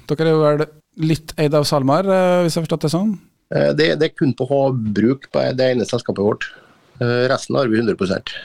dere 0.07 0.29
er 0.31 0.41
vel 0.43 0.65
litt 1.01 1.33
eid 1.41 1.55
av 1.57 1.65
SalMar, 1.67 2.05
eh, 2.05 2.41
hvis 2.43 2.55
jeg 2.55 2.61
har 2.61 2.67
forstått 2.67 2.85
det 2.85 2.93
sånn? 2.93 3.13
Eh, 3.53 3.71
det, 3.77 3.89
det, 3.99 4.09
er 4.09 4.17
kun 4.17 4.33
på 4.37 4.47
havbruk 4.49 5.29
på 5.33 5.45
det 5.57 5.69
ene 5.73 5.87
selskapet 5.89 6.23
vårt. 6.23 6.47
Eh, 7.01 7.23
resten 7.31 7.57
har 7.57 7.71
vi 7.71 7.81
100% 7.81 8.35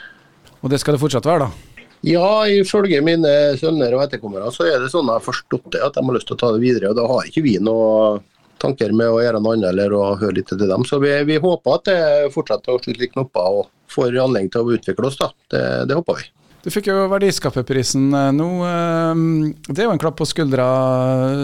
Og 0.63 0.71
det 0.71 0.79
skal 0.81 0.95
det 0.95 1.03
fortsatt 1.03 1.29
være, 1.29 1.47
da? 1.47 1.85
Ja, 2.07 2.47
ifølge 2.47 3.01
mine 3.03 3.31
sønner 3.59 3.93
og 3.97 4.05
etterkommere 4.05 4.51
så 4.55 4.65
er 4.69 4.79
det 4.79 4.91
sånn 4.91 5.09
jeg 5.09 5.19
har 5.19 5.25
forstått 5.25 5.73
det, 5.75 5.81
at 5.83 5.97
de 5.97 6.03
har 6.07 6.15
lyst 6.15 6.29
til 6.29 6.37
å 6.37 6.39
ta 6.39 6.51
det 6.55 6.63
videre. 6.63 6.91
og 6.91 6.99
Da 6.99 7.07
har 7.11 7.27
ikke 7.27 7.43
vi 7.43 7.57
noe 7.63 8.19
tanker 8.61 8.91
med 8.95 9.09
å 9.11 9.21
gjøre 9.23 9.41
noe 9.43 9.55
annet 9.57 9.71
eller 9.73 9.93
å 9.95 10.03
høre 10.19 10.39
litt 10.39 10.49
til 10.51 10.61
dem. 10.63 10.85
Så 10.87 10.99
vi, 11.03 11.13
vi 11.27 11.37
håper 11.41 11.77
at 11.79 11.87
det 11.89 12.33
fortsetter 12.35 12.75
å 12.75 12.81
slutte 12.81 13.01
litt 13.03 13.13
knopper 13.15 13.61
og 13.61 13.69
får 13.89 14.13
anledning 14.21 14.51
til 14.53 14.65
å 14.67 14.75
utvikle 14.77 15.09
oss. 15.09 15.17
da. 15.21 15.31
Det, 15.51 15.63
det 15.89 15.97
håper 15.97 16.19
vi. 16.21 16.27
Du 16.59 16.67
fikk 16.73 16.89
jo 16.91 17.05
Verdiskaperprisen 17.07 18.09
eh, 18.11 18.31
nå. 18.35 18.49
eh, 18.67 19.21
Det 19.69 19.79
er 19.79 19.87
jo 19.87 19.93
en 19.95 20.01
klapp 20.01 20.17
på 20.19 20.27
skuldra. 20.27 20.65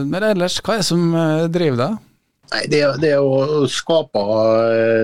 Men 0.03 0.25
ellers, 0.33 0.59
hva 0.59 0.75
er 0.75 0.83
det 0.83 0.89
som 0.89 1.07
eh, 1.15 1.45
driver 1.55 1.79
deg? 1.85 2.03
Nei, 2.51 2.59
det, 2.69 2.81
det 3.01 3.13
å 3.17 3.63
skape 3.71 4.21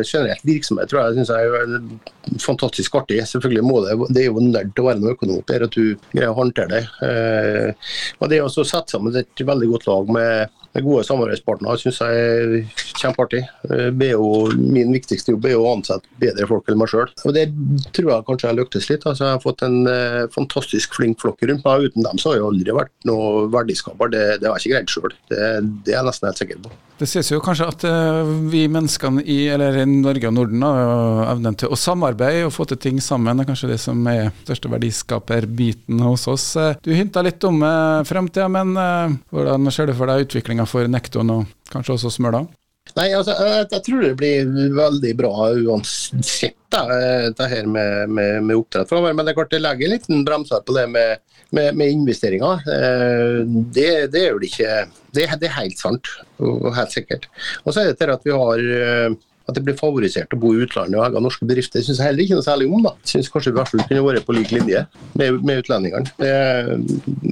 generelt 0.06 0.44
virksomhet 0.46 0.92
tror 0.92 1.08
jeg, 1.08 1.16
synes 1.16 1.32
jeg 1.34 1.48
er 1.58 2.38
fantastisk 2.44 3.00
artig. 3.00 3.18
Selvfølgelig 3.32 3.64
må 3.66 3.80
det 3.82 3.96
det 4.14 4.22
er 4.22 4.28
jo 4.28 4.44
nødt 4.46 4.76
til 4.76 4.84
å 4.84 4.90
være 4.92 5.02
noe 5.02 5.16
økonom 5.16 5.40
der, 5.50 5.66
at 5.66 5.74
du 5.74 5.96
greier 6.12 6.30
å 6.30 6.38
håndtere 6.38 6.70
det. 6.76 6.84
Og 8.22 8.30
det 8.30 8.44
å 8.46 8.52
sette 8.54 8.94
sammen 8.94 9.18
et 9.18 9.42
veldig 9.48 9.72
godt 9.74 9.90
lag 9.90 10.14
med 10.20 10.61
med 10.76 10.86
gode 10.86 11.04
samarbeidspartnere 11.08 11.80
syns 11.82 12.00
jeg 12.02 12.22
er 12.22 12.54
kjempeartig. 13.02 13.42
Eh, 13.70 13.90
min 14.58 14.94
viktigste 14.96 15.36
jobb 15.36 15.48
er 15.50 15.58
å 15.60 15.72
ansette 15.74 16.08
bedre 16.22 16.48
folk 16.50 16.70
enn 16.72 16.80
meg 16.82 16.92
sjøl. 16.92 17.10
Det 17.36 17.48
tror 17.96 18.12
jeg 18.14 18.28
kanskje 18.28 18.50
jeg 18.50 18.60
lyktes 18.60 18.90
litt. 18.92 19.08
Altså, 19.08 19.28
jeg 19.28 19.38
har 19.38 19.44
fått 19.44 19.66
en 19.68 19.82
eh, 19.90 20.22
fantastisk 20.34 20.96
flink 20.98 21.20
flokk 21.24 21.44
rundt 21.48 21.66
meg. 21.68 21.90
Uten 21.90 22.08
dem 22.08 22.22
så 22.22 22.32
har 22.32 22.40
jeg 22.40 22.48
aldri 22.48 22.78
vært 22.78 22.94
noe 23.10 23.50
verdiskaper. 23.54 24.14
Det, 24.14 24.24
det 24.42 24.50
har 24.50 24.58
jeg 24.58 24.72
ikke 24.72 24.78
greid 24.78 24.96
sjøl. 24.96 25.20
Det, 25.32 25.44
det, 25.84 25.94
er 25.94 26.00
jeg 26.00 26.10
nesten 26.10 26.32
helt 26.32 26.42
sikker 26.44 26.64
på. 26.64 26.74
Det 27.02 27.08
sies 27.10 27.32
jo 27.32 27.40
kanskje 27.42 27.66
at 27.66 27.84
uh, 27.90 28.30
vi 28.52 28.68
menneskene 28.70 29.24
i, 29.26 29.40
eller 29.50 29.80
i 29.82 29.86
Norge 29.90 30.30
og 30.30 30.36
Norden 30.38 30.62
har 30.62 31.32
evnen 31.32 31.56
til 31.58 31.72
å 31.74 31.80
samarbeide 31.80 32.46
og 32.46 32.54
få 32.54 32.68
til 32.70 32.78
ting 32.78 33.00
sammen 33.02 33.40
Det 33.40 33.48
er 33.48 33.50
kanskje 33.50 33.72
det 33.72 33.80
som 33.82 34.04
er 34.12 34.30
største 34.44 34.70
verdiskaperbiten 34.70 36.04
hos 36.06 36.28
oss. 36.30 36.46
Du 36.86 36.92
hinta 36.94 37.24
litt 37.26 37.42
om 37.48 37.58
uh, 37.66 38.06
fremtida, 38.06 38.46
men 38.54 38.76
uh, 38.78 39.18
hvordan 39.34 39.74
ser 39.74 39.90
du 39.90 39.96
for 39.98 40.12
deg 40.12 40.28
utviklinga 40.28 40.61
utfordringer 40.62 40.70
for 40.70 40.88
Nekton 40.88 41.32
og 41.32 41.46
kanskje 41.72 41.96
også 41.96 42.12
Smøla? 42.12 42.46
Nei, 42.98 43.12
altså, 43.14 43.36
jeg, 43.38 43.68
jeg, 43.72 43.84
tror 43.86 44.02
det 44.04 44.16
blir 44.18 44.48
veldig 44.76 45.12
bra 45.16 45.52
uansett 45.54 46.58
da, 46.72 46.82
det 47.30 47.48
her 47.48 47.68
med, 47.70 48.10
med, 48.10 48.44
med 48.44 48.58
oppdrett. 48.58 48.92
Men 48.92 49.24
det 49.24 49.32
er 49.32 49.38
klart 49.38 49.52
det 49.52 49.62
legger 49.62 49.88
en 49.88 49.94
liten 49.94 50.26
bremser 50.26 50.64
på 50.66 50.76
det 50.76 50.88
med, 50.90 51.22
med, 51.52 51.76
med 51.78 51.92
investeringer. 51.94 52.64
Eh, 52.66 53.42
det, 53.46 54.12
det, 54.12 54.26
er 54.26 54.32
jo 54.34 54.42
ikke 54.42 54.86
det, 55.14 55.28
det, 55.40 55.48
er 55.48 55.60
helt 55.60 55.80
sant 55.80 56.10
og 56.42 56.72
helt 56.76 56.92
sikkert. 56.92 57.30
Og 57.64 57.72
så 57.72 57.84
er 57.84 57.92
det 57.92 58.00
til 58.02 58.12
at 58.12 58.26
vi 58.28 58.36
har 58.36 58.66
eh, 58.82 59.20
at 59.52 59.58
det 59.58 59.64
blir 59.66 59.78
favorisert 59.78 60.34
å 60.36 60.40
bo 60.40 60.54
i 60.56 60.62
utlandet 60.66 61.00
og 61.00 61.06
eie 61.06 61.24
norske 61.24 61.48
bedrifter, 61.48 61.84
syns 61.84 62.00
jeg 62.00 62.08
heller 62.08 62.26
ikke 62.26 62.38
noe 62.40 62.46
særlig 62.46 62.70
om. 62.72 62.86
da. 62.86 62.94
Syns 63.08 63.30
kanskje 63.32 63.52
vi 63.52 63.60
hvert 63.60 63.72
fall 63.72 63.88
kunne 63.90 64.06
vært 64.06 64.28
på 64.28 64.36
lik 64.38 64.54
linje 64.56 64.86
med, 65.20 65.42
med 65.42 65.64
utlendingene. 65.64 66.14
Det 66.20 66.32
er 66.32 66.72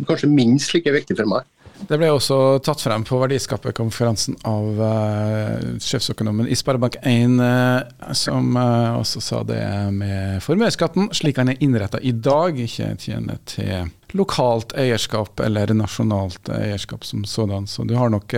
kanskje 0.09 0.31
minst 0.31 0.75
like 0.75 0.93
viktig 0.93 1.17
for 1.19 1.29
meg. 1.29 1.47
Det 1.87 1.97
ble 1.97 2.09
også 2.11 2.59
tatt 2.65 2.81
frem 2.83 3.05
på 3.07 3.17
verdiskaperkonferansen 3.21 4.35
av 4.47 4.81
uh, 4.81 5.77
sjefsøkonomen 5.81 6.49
i 6.51 6.57
Sparebank1, 6.59 7.37
uh, 7.39 8.11
som 8.17 8.51
uh, 8.57 8.99
også 8.99 9.23
sa 9.23 9.39
det 9.47 9.61
med 9.95 10.43
formuesskatten, 10.43 11.07
slik 11.15 11.39
den 11.39 11.53
er 11.53 11.63
innretta 11.63 12.01
i 12.03 12.11
dag, 12.11 12.59
ikke 12.59 12.91
tjener 12.99 13.39
til 13.49 13.89
lokalt 14.17 14.73
eierskap 14.79 15.39
eller 15.45 15.71
nasjonalt 15.77 16.49
eierskap 16.51 17.05
som 17.05 17.23
sådan. 17.29 17.67
Så 17.69 17.85
du 17.85 17.93
har 17.95 18.09
nok, 18.09 18.33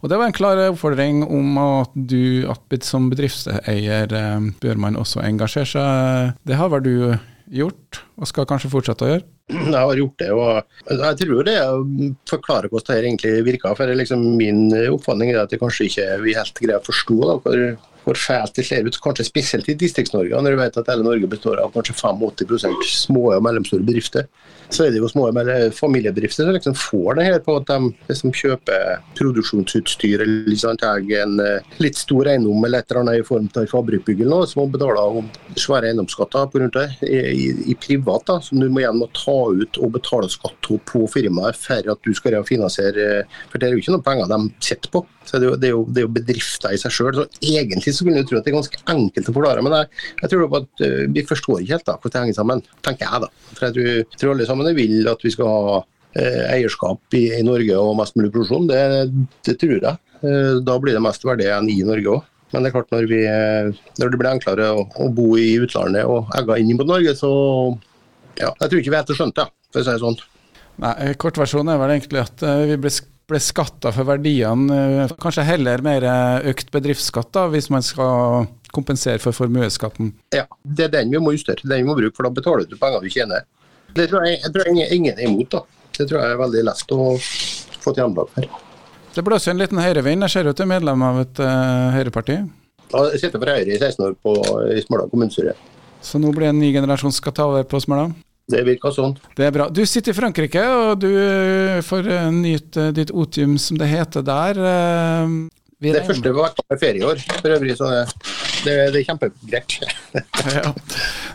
og 0.00 0.08
Det 0.08 0.16
var 0.16 0.24
en 0.24 0.32
klar 0.32 0.60
oppfordring 0.70 1.20
om 1.26 1.58
at 1.60 1.92
du 1.92 2.48
at 2.48 2.86
som 2.88 3.10
bedriftseier 3.12 4.08
bør 4.62 4.80
man 4.80 4.96
også 4.96 5.20
engasjere 5.20 5.68
seg. 5.68 6.32
Det 6.48 6.56
har 6.56 6.72
vel 6.72 6.86
du 6.86 6.96
gjort, 7.52 8.00
og 8.22 8.28
skal 8.30 8.46
kanskje 8.46 8.70
fortsette 8.70 9.06
å 9.06 9.10
gjøre? 9.10 9.24
Jeg 9.52 9.74
har 9.74 9.98
gjort 9.98 10.20
det, 10.22 10.28
og 10.32 10.98
jeg 11.02 11.16
tror 11.24 11.46
det 11.48 11.56
forklarer 12.30 12.70
hvordan 12.70 12.94
det 12.94 13.08
egentlig 13.08 13.32
virker. 13.48 13.74
for 13.76 13.94
liksom 13.98 14.22
Min 14.38 14.68
oppfatning 14.92 15.32
er 15.32 15.42
at 15.42 15.50
det 15.50 15.58
kanskje 15.60 15.88
ikke 15.88 16.06
vi 16.22 16.36
helt 16.38 16.62
greier 16.62 16.78
å 16.78 16.86
forstå 16.86 17.18
da, 17.24 17.34
hvor, 17.42 17.64
hvor 18.06 18.20
fælt 18.22 18.54
det 18.56 18.66
ser 18.68 18.86
ut, 18.86 19.00
kanskje 19.02 19.26
spesielt 19.26 19.68
i 19.68 19.76
Distrikts-Norge, 19.82 20.38
når 20.38 20.54
du 20.54 20.62
vet 20.62 20.78
at 20.78 20.92
hele 20.92 21.06
Norge 21.06 21.30
består 21.34 21.60
av 21.64 21.74
kanskje 21.74 21.98
85% 21.98 22.86
små 22.94 23.32
og 23.34 23.44
mellomstore 23.44 23.84
bedrifter 23.86 24.30
så 24.72 24.86
er 24.86 24.92
det 24.92 25.00
jo 25.02 25.08
små 25.10 25.28
familiebedrifter 25.76 26.46
som 26.46 26.54
liksom 26.54 26.74
får 26.78 27.18
det 27.18 27.26
her 27.26 27.40
på 27.44 27.56
at 27.58 27.68
de 27.68 27.90
liksom 28.08 28.32
kjøper 28.36 29.02
produksjonsutstyr 29.18 30.24
eller 30.24 30.48
liksom, 30.48 30.78
en 30.80 31.40
eh, 31.44 31.72
litt 31.82 31.98
stor 32.00 32.30
eiendom 32.32 32.64
eller 32.64 32.80
et 32.80 32.90
eller 32.90 33.02
annet 33.02 33.20
i 33.20 33.26
form 33.26 33.48
av 33.56 33.68
fabrikkbygg 33.70 34.22
eller 34.22 34.32
noe, 34.32 34.48
så 34.48 34.60
må 34.60 34.68
betale 34.72 35.24
svære 35.60 35.90
eiendomsskatter 35.90 36.62
rundt 36.62 36.78
det 36.78 36.86
i, 37.08 37.18
i, 37.18 37.48
i, 37.72 37.76
privat, 37.76 38.11
da, 38.28 38.38
som 38.44 38.60
du 38.60 38.68
må 38.68 38.82
igjen 38.82 38.98
må 39.00 39.08
ta 39.16 39.36
ut 39.52 39.78
og 39.82 39.94
betale 39.96 40.28
skatt 40.32 40.68
på 40.88 41.04
firmaet 41.10 41.58
for 41.58 41.92
at 41.92 42.06
du 42.06 42.12
skal 42.16 42.38
finansiere 42.46 43.24
For 43.50 43.58
det 43.58 43.68
er 43.68 43.74
jo 43.74 43.82
ikke 43.82 43.94
noen 43.94 44.04
penger 44.06 44.30
de 44.30 44.38
sitter 44.64 44.92
på. 44.92 45.04
Så 45.24 45.38
det 45.38 45.46
er, 45.46 45.50
jo, 45.50 45.56
det, 45.60 45.68
er 45.68 45.74
jo, 45.74 45.82
det 45.86 46.02
er 46.02 46.06
jo, 46.06 46.12
bedrifter 46.16 46.74
i 46.74 46.80
seg 46.80 46.94
sjøl. 46.94 47.22
Egentlig 47.40 47.94
så 47.94 48.06
kunne 48.06 48.22
du 48.22 48.28
tro 48.28 48.40
at 48.40 48.46
det 48.46 48.52
er 48.52 48.58
ganske 48.58 48.82
enkelt 48.90 49.30
å 49.30 49.36
forklare, 49.36 49.64
men 49.64 49.76
jeg, 49.76 50.02
jeg 50.22 50.32
tror 50.32 50.58
at 50.58 50.84
uh, 50.84 50.98
vi 51.14 51.24
forstår 51.28 51.62
ikke 51.62 51.76
helt 51.76 51.88
da, 51.88 51.96
hvordan 51.96 52.16
det 52.16 52.24
henger 52.26 52.38
sammen, 52.40 52.64
tenker 52.82 53.06
jeg 53.06 53.24
da. 53.24 53.30
For 53.52 53.68
jeg 53.68 54.06
tror, 54.18 54.32
alle 54.34 54.48
sammen 54.48 54.72
vil 54.78 55.12
at 55.12 55.24
vi 55.24 55.34
skal 55.34 55.52
ha 55.52 55.78
uh, 55.78 56.42
eierskap 56.50 57.18
i, 57.18 57.24
i, 57.38 57.44
Norge 57.46 57.78
og 57.78 57.94
mest 58.00 58.18
mulig 58.18 58.32
produksjon. 58.34 58.68
Det, 58.70 58.82
det 59.46 59.56
tror 59.62 59.78
jeg. 59.78 60.02
Uh, 60.22 60.58
da 60.66 60.76
blir 60.82 60.98
det 60.98 61.04
mest 61.04 61.26
verdi 61.26 61.48
enn 61.50 61.70
i 61.70 61.80
Norge 61.86 62.18
òg. 62.18 62.28
Men 62.52 62.66
det 62.66 62.68
er 62.68 62.74
klart 62.74 62.90
når, 62.92 63.06
vi, 63.08 63.20
når 63.96 64.10
det 64.12 64.18
blir 64.20 64.28
enklere 64.28 64.66
å, 64.76 64.82
å, 65.00 65.06
bo 65.16 65.30
i 65.40 65.54
utlandet 65.64 66.04
og 66.04 66.28
egga 66.36 66.58
inn 66.60 66.74
mot 66.76 66.90
Norge, 66.90 67.14
så 67.16 67.30
ja, 68.40 68.50
jeg 68.50 68.68
tror 68.68 68.80
ikke 68.80 68.92
vi 68.92 69.00
helt 69.00 69.12
har 69.12 69.18
skjønt 69.18 69.38
det, 69.38 69.48
for 69.72 69.82
å 69.82 69.86
si 69.86 69.92
det 69.92 70.02
sånn. 70.02 70.20
Nei, 70.82 70.92
Kortversjonen 71.20 71.74
er 71.74 71.80
vel 71.82 71.94
egentlig 71.94 72.22
at 72.22 72.44
vi 72.70 72.78
ble, 72.80 72.92
ble 73.30 73.40
skatta 73.42 73.92
for 73.94 74.08
verdiene. 74.08 74.78
Eh, 75.04 75.14
kanskje 75.22 75.44
heller 75.46 75.84
mer 75.84 76.06
eh, 76.08 76.50
økt 76.52 76.72
bedriftsskatt, 76.74 77.32
da, 77.34 77.46
hvis 77.52 77.70
man 77.72 77.84
skal 77.86 78.48
kompensere 78.72 79.20
for 79.22 79.36
formuesskatten? 79.36 80.14
Ja, 80.34 80.46
det 80.62 80.88
er 80.88 80.94
den 80.96 81.12
vi 81.12 81.20
må 81.22 81.34
justere. 81.36 81.60
Den 81.64 81.84
vi 81.84 81.90
må 81.90 81.96
bruke, 81.98 82.14
for 82.16 82.28
da 82.28 82.32
betaler 82.34 82.68
du 82.68 82.78
penger 82.80 83.04
du 83.04 83.12
tjener. 83.12 83.46
Det 83.92 84.08
tror 84.08 84.24
jeg, 84.26 84.40
jeg 84.40 84.54
tror 84.54 84.70
ingen 84.72 85.12
er 85.12 85.24
imot. 85.28 85.52
da. 85.52 85.64
Det 85.92 86.08
tror 86.08 86.22
jeg 86.22 86.32
er 86.32 86.40
veldig 86.40 86.62
lett 86.70 86.94
å 86.96 87.08
få 87.20 87.92
til 87.92 88.00
gjennomslag 88.00 88.32
for. 88.32 88.68
Det 89.12 89.24
blåser 89.26 89.52
en 89.52 89.60
liten 89.60 89.80
høyrevind. 89.82 90.24
Jeg 90.24 90.32
ser 90.32 90.48
ut 90.48 90.56
til 90.56 90.70
medlem 90.70 91.02
av 91.04 91.18
et 91.20 91.40
uh, 91.44 91.92
høyreparti? 91.92 92.38
Ja, 92.92 93.02
jeg 93.12 93.20
sitter 93.20 93.40
for 93.40 93.52
Høyre 93.52 93.68
i 93.68 93.76
16 93.76 94.06
år 94.06 94.14
på, 94.24 94.32
i 94.72 94.80
Smøla 94.84 95.04
kommunestyre. 95.12 95.52
Så 96.02 96.18
nå 96.20 96.32
blir 96.34 96.48
det 96.48 96.52
en 96.56 96.60
ny 96.62 96.72
generasjon 96.74 97.14
skal 97.14 97.34
ta 97.36 97.48
over 97.50 97.64
på 97.68 97.80
Smøla? 97.82 98.10
Det 98.52 98.60
virker 98.66 98.92
sånn. 98.92 99.14
Det 99.38 99.46
er 99.46 99.54
bra. 99.54 99.68
Du 99.70 99.84
sitter 99.86 100.12
i 100.12 100.16
Frankrike, 100.16 100.62
og 100.66 101.00
du 101.00 101.10
får 101.86 102.08
eh, 102.10 102.30
nyte 102.34 102.90
ditt 102.96 103.12
otium, 103.14 103.54
som 103.62 103.78
det 103.80 103.88
heter 103.92 104.24
der. 104.26 104.58
Eh, 104.58 105.36
vi 105.82 105.90
det 105.90 106.04
første 106.06 106.30
var 106.30 106.52
med 106.70 106.78
ferie 106.78 107.00
i 107.00 107.06
år, 107.06 107.18
for 107.40 107.50
øvrig, 107.50 107.74
så 107.74 107.88
det, 107.90 108.02
det, 108.62 108.74
det 108.94 109.00
er 109.00 109.06
kjempegreit. 109.08 109.74
ja, 110.58 110.70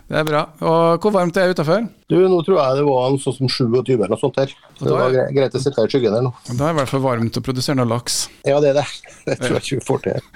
det 0.08 0.20
er 0.22 0.28
bra. 0.30 0.44
Og 0.64 1.04
hvor 1.04 1.16
varmt 1.18 1.36
er 1.36 1.50
det 1.50 1.58
utafor? 1.58 1.84
Nå 2.14 2.40
tror 2.48 2.62
jeg 2.62 2.78
det 2.80 2.86
var 2.88 3.10
en 3.10 3.20
sånn 3.20 3.36
som 3.42 3.52
27 3.52 3.92
eller 3.98 4.14
noe 4.14 4.22
sånt 4.22 4.40
her. 4.40 4.54
Så 4.80 4.88
det 4.88 4.96
var 4.96 5.18
greit 5.36 5.58
å 5.58 5.64
sitte 5.64 5.84
her 5.84 5.92
i 5.92 5.92
skyggen 5.92 6.16
her 6.16 6.24
nå. 6.30 6.32
Da 6.48 6.56
er 6.56 6.62
det 6.62 6.74
i 6.78 6.80
hvert 6.80 6.94
fall 6.94 7.04
varmt 7.04 7.40
å 7.42 7.44
produsere 7.44 7.76
noe 7.82 7.92
laks. 7.92 8.22
Ja, 8.48 8.62
det 8.64 8.72
er 8.72 8.80
det. 8.80 8.88
Det 9.28 9.36
tror 9.42 9.58
jeg 9.58 9.66
ikke 9.66 9.82
vi 9.82 9.88
får 9.90 10.06
til. 10.06 10.32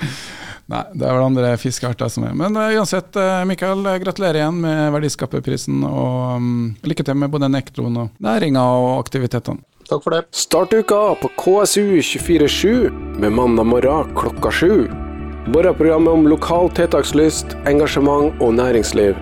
Nei, 0.71 0.85
det 0.95 1.07
er 1.07 1.17
vel 1.17 1.25
andre 1.25 1.49
fiskearter 1.59 2.11
som 2.11 2.23
er. 2.27 2.35
Men 2.37 2.55
uh, 2.55 2.69
uansett, 2.77 3.11
uh, 3.19 3.41
Mikael, 3.47 3.83
gratulerer 4.03 4.39
igjen 4.39 4.61
med 4.63 4.93
Verdiskaperprisen, 4.95 5.81
og 5.87 6.37
um, 6.37 6.53
lykke 6.87 7.03
til 7.07 7.19
med 7.19 7.33
både 7.33 7.51
Nektroen 7.51 7.99
og 8.05 8.23
næringa 8.23 8.63
og 8.79 8.93
aktivitetene. 9.01 9.65
Takk 9.91 10.05
for 10.05 10.15
det. 10.15 10.21
Start 10.31 10.71
uka 10.71 11.01
på 11.19 11.31
KSU247 11.41 13.19
med 13.19 13.35
mandag 13.35 13.67
morgen 13.67 14.13
klokka 14.15 14.53
sju. 14.55 14.87
Morgenprogrammet 15.51 16.13
om 16.13 16.29
lokal 16.31 16.71
tiltakslyst, 16.77 17.57
engasjement 17.67 18.39
og 18.39 18.55
næringsliv. 18.55 19.19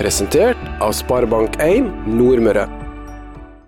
Presentert 0.00 0.60
av 0.80 0.96
Sparebank1 0.96 1.92
Nordmøre. 2.08 2.68